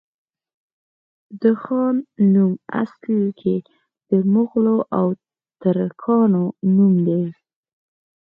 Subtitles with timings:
[1.41, 1.95] د خان
[2.33, 3.55] نوم په اصل کي
[4.09, 5.07] د مغولو او
[5.61, 6.43] ترکانو
[6.75, 7.23] نوم دی